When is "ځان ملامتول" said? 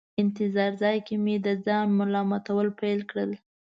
1.65-2.67